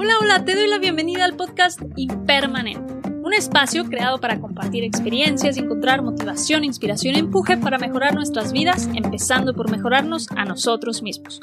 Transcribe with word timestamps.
Hola, 0.00 0.14
hola, 0.20 0.44
te 0.44 0.54
doy 0.54 0.68
la 0.68 0.78
bienvenida 0.78 1.24
al 1.24 1.34
podcast 1.34 1.80
Impermanente, 1.96 2.94
un 3.20 3.34
espacio 3.34 3.84
creado 3.84 4.20
para 4.20 4.38
compartir 4.40 4.84
experiencias 4.84 5.56
y 5.56 5.60
encontrar 5.60 6.02
motivación, 6.02 6.62
inspiración 6.62 7.16
e 7.16 7.18
empuje 7.18 7.56
para 7.56 7.78
mejorar 7.78 8.14
nuestras 8.14 8.52
vidas, 8.52 8.88
empezando 8.94 9.54
por 9.54 9.72
mejorarnos 9.72 10.28
a 10.36 10.44
nosotros 10.44 11.02
mismos. 11.02 11.40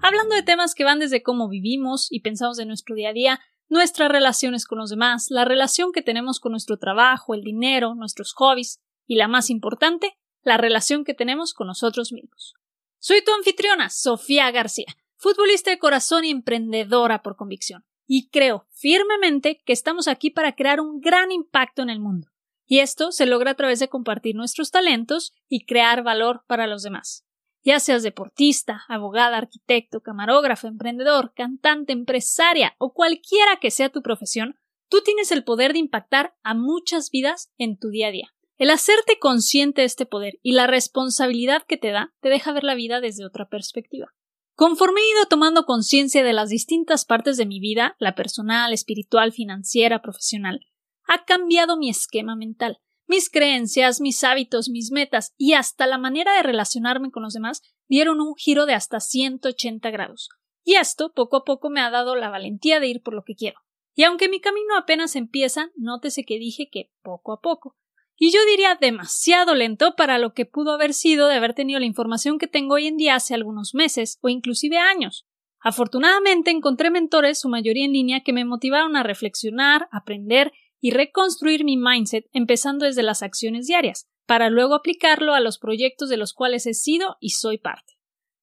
Hablando 0.00 0.34
de 0.34 0.42
temas 0.42 0.74
que 0.74 0.84
van 0.84 0.98
desde 0.98 1.22
cómo 1.22 1.50
vivimos 1.50 2.10
y 2.10 2.20
pensamos 2.20 2.58
en 2.58 2.68
nuestro 2.68 2.94
día 2.94 3.10
a 3.10 3.12
día, 3.12 3.40
nuestras 3.68 4.10
relaciones 4.10 4.64
con 4.64 4.78
los 4.78 4.88
demás, 4.88 5.26
la 5.28 5.44
relación 5.44 5.92
que 5.92 6.00
tenemos 6.00 6.40
con 6.40 6.52
nuestro 6.52 6.78
trabajo, 6.78 7.34
el 7.34 7.42
dinero, 7.42 7.94
nuestros 7.94 8.32
hobbies 8.32 8.80
y 9.06 9.16
la 9.16 9.28
más 9.28 9.50
importante, 9.50 10.16
la 10.42 10.56
relación 10.56 11.04
que 11.04 11.12
tenemos 11.12 11.52
con 11.52 11.66
nosotros 11.66 12.12
mismos. 12.14 12.54
Soy 12.98 13.22
tu 13.22 13.34
anfitriona, 13.34 13.90
Sofía 13.90 14.50
García, 14.52 14.86
futbolista 15.16 15.70
de 15.70 15.78
corazón 15.78 16.24
y 16.24 16.30
emprendedora 16.30 17.20
por 17.20 17.36
convicción 17.36 17.84
y 18.12 18.28
creo 18.28 18.66
firmemente 18.72 19.62
que 19.64 19.72
estamos 19.72 20.08
aquí 20.08 20.30
para 20.30 20.56
crear 20.56 20.80
un 20.80 21.00
gran 21.00 21.30
impacto 21.30 21.80
en 21.80 21.90
el 21.90 22.00
mundo. 22.00 22.26
Y 22.66 22.80
esto 22.80 23.12
se 23.12 23.24
logra 23.24 23.52
a 23.52 23.54
través 23.54 23.78
de 23.78 23.88
compartir 23.88 24.34
nuestros 24.34 24.72
talentos 24.72 25.32
y 25.48 25.64
crear 25.64 26.02
valor 26.02 26.42
para 26.48 26.66
los 26.66 26.82
demás. 26.82 27.24
Ya 27.62 27.78
seas 27.78 28.02
deportista, 28.02 28.82
abogada, 28.88 29.36
arquitecto, 29.36 30.00
camarógrafo, 30.00 30.66
emprendedor, 30.66 31.32
cantante, 31.36 31.92
empresaria 31.92 32.74
o 32.78 32.94
cualquiera 32.94 33.60
que 33.60 33.70
sea 33.70 33.90
tu 33.90 34.02
profesión, 34.02 34.56
tú 34.88 35.02
tienes 35.04 35.30
el 35.30 35.44
poder 35.44 35.72
de 35.72 35.78
impactar 35.78 36.34
a 36.42 36.54
muchas 36.54 37.10
vidas 37.12 37.52
en 37.58 37.78
tu 37.78 37.90
día 37.90 38.08
a 38.08 38.10
día. 38.10 38.34
El 38.58 38.70
hacerte 38.70 39.20
consciente 39.20 39.82
de 39.82 39.86
este 39.86 40.04
poder 40.04 40.40
y 40.42 40.50
la 40.50 40.66
responsabilidad 40.66 41.62
que 41.62 41.76
te 41.76 41.92
da 41.92 42.12
te 42.20 42.28
deja 42.28 42.52
ver 42.52 42.64
la 42.64 42.74
vida 42.74 43.00
desde 43.00 43.24
otra 43.24 43.48
perspectiva. 43.48 44.12
Conforme 44.60 45.00
he 45.00 45.10
ido 45.12 45.24
tomando 45.24 45.64
conciencia 45.64 46.22
de 46.22 46.34
las 46.34 46.50
distintas 46.50 47.06
partes 47.06 47.38
de 47.38 47.46
mi 47.46 47.60
vida, 47.60 47.96
la 47.98 48.14
personal, 48.14 48.74
espiritual, 48.74 49.32
financiera, 49.32 50.02
profesional, 50.02 50.60
ha 51.04 51.24
cambiado 51.24 51.78
mi 51.78 51.88
esquema 51.88 52.36
mental. 52.36 52.78
Mis 53.06 53.30
creencias, 53.30 54.02
mis 54.02 54.22
hábitos, 54.22 54.68
mis 54.68 54.90
metas 54.90 55.32
y 55.38 55.54
hasta 55.54 55.86
la 55.86 55.96
manera 55.96 56.34
de 56.34 56.42
relacionarme 56.42 57.10
con 57.10 57.22
los 57.22 57.32
demás 57.32 57.62
dieron 57.88 58.20
un 58.20 58.34
giro 58.34 58.66
de 58.66 58.74
hasta 58.74 59.00
180 59.00 59.90
grados. 59.90 60.28
Y 60.62 60.74
esto 60.74 61.10
poco 61.14 61.38
a 61.38 61.44
poco 61.44 61.70
me 61.70 61.80
ha 61.80 61.88
dado 61.88 62.14
la 62.14 62.28
valentía 62.28 62.80
de 62.80 62.88
ir 62.88 63.00
por 63.00 63.14
lo 63.14 63.22
que 63.24 63.36
quiero. 63.36 63.60
Y 63.94 64.02
aunque 64.02 64.28
mi 64.28 64.42
camino 64.42 64.76
apenas 64.76 65.16
empieza, 65.16 65.70
nótese 65.74 66.24
que 66.24 66.38
dije 66.38 66.68
que 66.70 66.90
poco 67.00 67.32
a 67.32 67.40
poco 67.40 67.78
y 68.22 68.32
yo 68.32 68.44
diría 68.44 68.76
demasiado 68.78 69.54
lento 69.54 69.96
para 69.96 70.18
lo 70.18 70.34
que 70.34 70.44
pudo 70.44 70.72
haber 70.72 70.92
sido 70.92 71.26
de 71.26 71.36
haber 71.36 71.54
tenido 71.54 71.80
la 71.80 71.86
información 71.86 72.38
que 72.38 72.46
tengo 72.46 72.74
hoy 72.74 72.86
en 72.86 72.98
día 72.98 73.14
hace 73.14 73.32
algunos 73.32 73.74
meses 73.74 74.18
o 74.20 74.28
inclusive 74.28 74.76
años. 74.76 75.26
Afortunadamente 75.58 76.50
encontré 76.50 76.90
mentores, 76.90 77.40
su 77.40 77.48
mayoría 77.48 77.86
en 77.86 77.94
línea, 77.94 78.20
que 78.20 78.34
me 78.34 78.44
motivaron 78.44 78.94
a 78.94 79.02
reflexionar, 79.02 79.88
aprender 79.90 80.52
y 80.82 80.90
reconstruir 80.90 81.64
mi 81.64 81.78
mindset 81.78 82.26
empezando 82.32 82.84
desde 82.84 83.02
las 83.02 83.22
acciones 83.22 83.66
diarias, 83.66 84.06
para 84.26 84.50
luego 84.50 84.74
aplicarlo 84.74 85.32
a 85.32 85.40
los 85.40 85.58
proyectos 85.58 86.10
de 86.10 86.18
los 86.18 86.34
cuales 86.34 86.66
he 86.66 86.74
sido 86.74 87.16
y 87.20 87.30
soy 87.30 87.56
parte. 87.56 87.94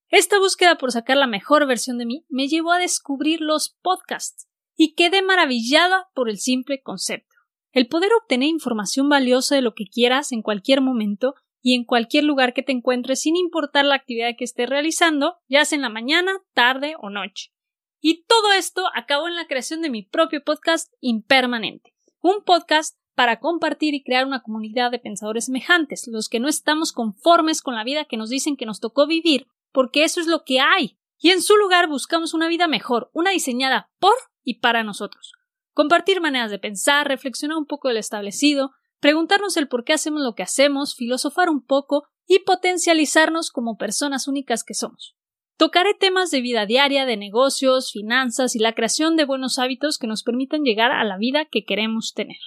Esta 0.10 0.40
búsqueda 0.40 0.80
por 0.80 0.92
sacar 0.92 1.18
la 1.18 1.28
mejor 1.28 1.68
versión 1.68 2.00
de 2.00 2.08
mí 2.08 2.26
me 2.30 2.48
llevó 2.48 2.72
a 2.72 2.80
descubrir 2.80 3.42
los 3.42 3.78
podcasts 3.84 4.48
y 4.76 4.96
quedé 4.96 5.22
maravillada 5.22 6.10
por 6.16 6.32
el 6.32 6.40
simple 6.40 6.82
concepto. 6.82 7.37
El 7.72 7.88
poder 7.88 8.12
obtener 8.20 8.50
información 8.50 9.10
valiosa 9.10 9.56
de 9.56 9.62
lo 9.62 9.74
que 9.74 9.86
quieras 9.86 10.32
en 10.32 10.42
cualquier 10.42 10.82
momento 10.82 11.36
y 11.62 11.76
en 11.76 11.84
cualquier 11.84 12.24
lugar 12.24 12.54
que 12.54 12.64
te 12.64 12.72
encuentres 12.72 13.22
sin 13.22 13.36
importar 13.36 13.86
la 13.86 13.96
actividad 13.96 14.36
que 14.38 14.46
estés 14.46 14.70
realizando, 14.70 15.38
ya 15.50 15.66
sea 15.66 15.76
en 15.76 15.82
la 15.82 15.90
mañana, 15.90 16.32
tarde 16.54 16.96
o 17.00 17.10
noche. 17.10 17.52
Y 18.00 18.24
todo 18.26 18.54
esto 18.54 18.86
acabó 18.96 19.28
en 19.28 19.36
la 19.36 19.48
creación 19.48 19.82
de 19.82 19.90
mi 19.90 20.04
propio 20.04 20.44
podcast 20.44 20.94
Impermanente, 21.02 21.94
un 22.22 22.44
podcast 22.46 22.98
para 23.16 23.40
compartir 23.40 23.96
y 23.96 24.04
crear 24.04 24.26
una 24.26 24.44
comunidad 24.44 24.92
de 24.92 25.00
pensadores 25.00 25.46
semejantes, 25.46 26.08
los 26.08 26.30
que 26.30 26.40
no 26.40 26.48
estamos 26.48 26.94
conformes 26.94 27.62
con 27.62 27.76
la 27.76 27.84
vida 27.84 28.06
que 28.06 28.18
nos 28.18 28.30
dicen 28.30 28.56
que 28.56 28.68
nos 28.68 28.80
tocó 28.80 29.08
vivir, 29.08 29.48
porque 29.72 30.04
eso 30.04 30.22
es 30.22 30.28
lo 30.28 30.44
que 30.46 30.60
hay, 30.60 30.98
y 31.20 31.32
en 31.32 31.42
su 31.42 31.58
lugar 31.58 31.88
buscamos 31.90 32.34
una 32.34 32.48
vida 32.48 32.68
mejor, 32.68 33.10
una 33.14 33.32
diseñada 33.32 33.90
por 34.00 34.14
y 34.44 34.60
para 34.60 34.84
nosotros 34.84 35.37
compartir 35.78 36.22
maneras 36.22 36.50
de 36.50 36.58
pensar, 36.58 37.08
reflexionar 37.08 37.56
un 37.56 37.68
poco 37.68 37.88
del 37.88 37.98
establecido, 37.98 38.72
preguntarnos 39.00 39.58
el 39.58 39.68
por 39.68 39.84
qué 39.84 39.94
hacemos 39.94 40.24
lo 40.24 40.34
que 40.34 40.42
hacemos, 40.42 40.96
filosofar 40.96 41.52
un 41.52 41.64
poco 41.64 42.08
y 42.26 42.40
potencializarnos 42.40 43.52
como 43.52 43.78
personas 43.78 44.28
únicas 44.28 44.64
que 44.64 44.74
somos. 44.74 45.16
Tocaré 45.56 45.94
temas 45.94 46.32
de 46.32 46.42
vida 46.42 46.66
diaria, 46.66 47.06
de 47.06 47.16
negocios, 47.16 47.92
finanzas 47.92 48.56
y 48.56 48.60
la 48.60 48.74
creación 48.74 49.18
de 49.18 49.26
buenos 49.26 49.60
hábitos 49.60 50.00
que 50.00 50.08
nos 50.08 50.24
permitan 50.24 50.64
llegar 50.64 50.92
a 50.92 51.04
la 51.04 51.16
vida 51.20 51.46
que 51.46 51.64
queremos 51.64 52.14
tener. 52.16 52.38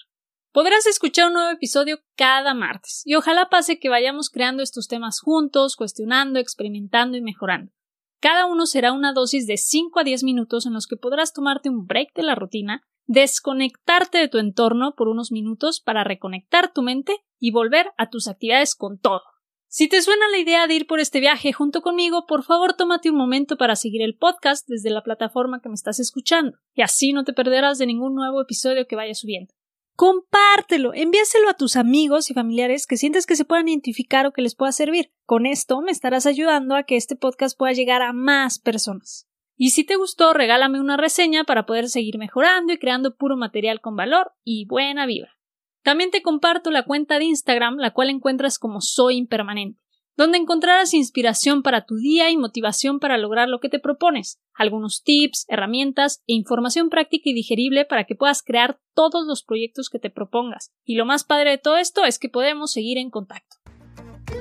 Podrás 0.51 0.87
escuchar 0.87 1.29
un 1.29 1.35
nuevo 1.35 1.51
episodio 1.51 2.01
cada 2.17 2.53
martes 2.53 3.03
y 3.05 3.15
ojalá 3.15 3.49
pase 3.49 3.79
que 3.79 3.89
vayamos 3.89 4.29
creando 4.29 4.65
estos 4.65 4.89
temas 4.89 5.21
juntos, 5.21 5.77
cuestionando, 5.77 6.41
experimentando 6.41 7.17
y 7.17 7.23
mejorando. 7.23 7.71
Cada 8.19 8.47
uno 8.47 8.67
será 8.67 8.93
una 8.93 9.13
dosis 9.13 9.47
de 9.47 9.57
5 9.57 10.01
a 10.01 10.03
10 10.03 10.25
minutos 10.25 10.67
en 10.67 10.73
los 10.73 10.89
que 10.89 10.97
podrás 10.97 11.33
tomarte 11.33 11.71
un 11.71 11.87
break 11.87 12.13
de 12.15 12.25
la 12.25 12.35
rutina 12.35 12.83
desconectarte 13.11 14.19
de 14.19 14.29
tu 14.29 14.39
entorno 14.39 14.95
por 14.95 15.09
unos 15.09 15.33
minutos 15.33 15.81
para 15.81 16.05
reconectar 16.05 16.73
tu 16.73 16.83
mente 16.83 17.17
y 17.41 17.51
volver 17.51 17.91
a 17.99 18.09
tus 18.09 18.29
actividades 18.29 18.77
con 18.77 19.01
todo. 19.01 19.23
Si 19.67 19.89
te 19.89 20.01
suena 20.01 20.29
la 20.29 20.39
idea 20.39 20.69
de 20.69 20.75
ir 20.75 20.87
por 20.87 21.01
este 21.01 21.19
viaje 21.19 21.53
junto 21.53 21.83
conmigo, 21.83 22.25
por 22.27 22.45
favor 22.45 22.75
tómate 22.75 23.11
un 23.11 23.17
momento 23.17 23.57
para 23.57 23.75
seguir 23.75 24.03
el 24.03 24.17
podcast 24.17 24.69
desde 24.69 24.91
la 24.91 25.03
plataforma 25.03 25.61
que 25.61 25.69
me 25.69 25.75
estás 25.75 25.99
escuchando, 25.99 26.59
y 26.73 26.83
así 26.83 27.13
no 27.13 27.25
te 27.25 27.33
perderás 27.33 27.79
de 27.79 27.87
ningún 27.87 28.15
nuevo 28.15 28.41
episodio 28.41 28.87
que 28.87 28.95
vaya 28.95 29.15
subiendo. 29.15 29.53
Compártelo, 29.97 30.95
envíaselo 30.95 31.49
a 31.49 31.55
tus 31.55 31.75
amigos 31.75 32.31
y 32.31 32.35
familiares 32.35 32.87
que 32.87 32.97
sientes 32.97 33.27
que 33.27 33.35
se 33.35 33.45
puedan 33.45 33.67
identificar 33.67 34.25
o 34.25 34.33
que 34.33 34.43
les 34.43 34.55
pueda 34.55 34.71
servir. 34.71 35.11
Con 35.27 35.47
esto 35.47 35.81
me 35.81 35.91
estarás 35.91 36.27
ayudando 36.27 36.77
a 36.77 36.85
que 36.85 36.97
este 36.97 37.17
podcast 37.17 37.59
pueda 37.59 37.73
llegar 37.73 38.03
a 38.03 38.13
más 38.13 38.61
personas. 38.61 39.30
Y 39.63 39.73
si 39.73 39.85
te 39.85 39.97
gustó, 39.97 40.33
regálame 40.33 40.81
una 40.81 40.97
reseña 40.97 41.45
para 41.45 41.67
poder 41.67 41.91
seguir 41.91 42.17
mejorando 42.17 42.73
y 42.73 42.79
creando 42.79 43.15
puro 43.15 43.37
material 43.37 43.83
con 43.83 43.95
valor 43.95 44.33
y 44.43 44.65
buena 44.65 45.05
vibra. 45.05 45.37
También 45.83 46.11
te 46.11 46.23
comparto 46.23 46.71
la 46.71 46.87
cuenta 46.87 47.19
de 47.19 47.27
Instagram, 47.27 47.77
la 47.77 47.91
cual 47.91 48.09
encuentras 48.09 48.59
como 48.59 48.81
Soy 48.81 49.19
Impermanente, 49.19 49.79
donde 50.17 50.39
encontrarás 50.39 50.95
inspiración 50.95 51.63
para 51.63 51.85
tu 51.85 51.97
día 51.97 52.31
y 52.31 52.39
motivación 52.39 53.01
para 53.01 53.19
lograr 53.19 53.51
lo 53.51 53.61
que 53.61 53.69
te 53.69 53.79
propones, 53.79 54.41
algunos 54.55 55.03
tips, 55.03 55.45
herramientas 55.47 56.23
e 56.27 56.33
información 56.33 56.89
práctica 56.89 57.29
y 57.29 57.35
digerible 57.35 57.85
para 57.85 58.05
que 58.05 58.15
puedas 58.15 58.43
crear 58.43 58.81
todos 58.95 59.27
los 59.27 59.43
proyectos 59.43 59.91
que 59.91 59.99
te 59.99 60.09
propongas. 60.09 60.73
Y 60.87 60.95
lo 60.95 61.05
más 61.05 61.23
padre 61.23 61.51
de 61.51 61.59
todo 61.59 61.77
esto 61.77 62.07
es 62.07 62.19
que 62.19 62.31
podemos 62.31 62.73
seguir 62.73 62.97
en 62.97 63.11
contacto. 63.11 63.60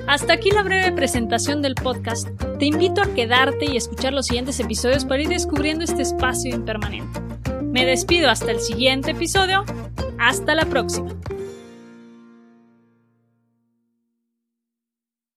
Hasta 0.06 0.34
aquí 0.34 0.50
la 0.50 0.62
breve 0.62 0.92
presentación 0.92 1.62
del 1.62 1.74
podcast. 1.74 2.28
Te 2.58 2.66
invito 2.66 3.02
a 3.02 3.14
quedarte 3.14 3.66
y 3.66 3.76
escuchar 3.76 4.12
los 4.12 4.26
siguientes 4.26 4.58
episodios 4.60 5.04
para 5.04 5.22
ir 5.22 5.28
descubriendo 5.28 5.84
este 5.84 6.02
espacio 6.02 6.54
impermanente. 6.54 7.20
Me 7.62 7.86
despido 7.86 8.28
hasta 8.28 8.50
el 8.50 8.60
siguiente 8.60 9.12
episodio. 9.12 9.64
Hasta 10.18 10.54
la 10.54 10.66
próxima. 10.66 11.10